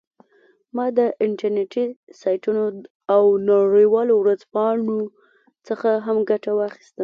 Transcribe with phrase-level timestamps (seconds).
[0.75, 1.83] ما د انټرنیټي
[2.21, 2.63] سایټونو
[3.13, 4.99] او نړیوالو ورځپاڼو
[5.67, 6.99] څخه هم ګټه واخیسته